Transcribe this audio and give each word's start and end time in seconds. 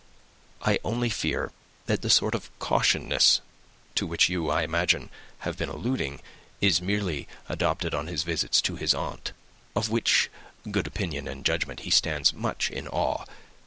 I 0.63 0.79
only 0.83 1.11
fear 1.11 1.51
that 1.85 2.01
the 2.01 2.09
sort 2.09 2.33
of 2.33 2.49
cautiousness 2.57 3.39
to 3.93 4.07
which 4.07 4.29
you, 4.29 4.49
I 4.49 4.63
imagine, 4.63 5.11
have 5.41 5.57
been 5.59 5.69
alluding, 5.69 6.21
is 6.59 6.81
merely 6.81 7.27
adopted 7.47 7.93
on 7.93 8.07
his 8.07 8.23
visits 8.23 8.63
to 8.63 8.77
his 8.77 8.95
aunt, 8.95 9.31
of 9.75 9.89
whose 9.89 10.27
good 10.71 10.87
opinion 10.87 11.27
and 11.27 11.45
judgment 11.45 11.81
he 11.81 11.91
stands 11.91 12.33
much 12.33 12.71
in 12.71 12.87
awe. 12.87 13.25